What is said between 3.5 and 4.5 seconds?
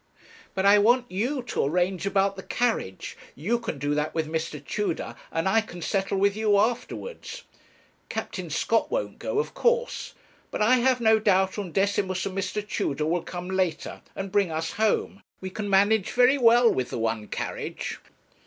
can do that with